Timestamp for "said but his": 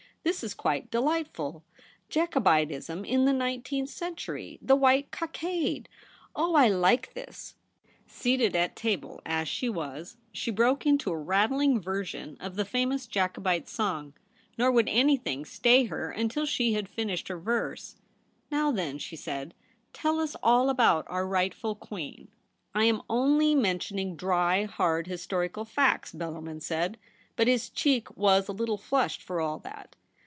26.61-27.71